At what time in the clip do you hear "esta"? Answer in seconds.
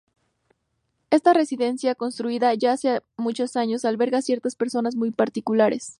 1.11-1.31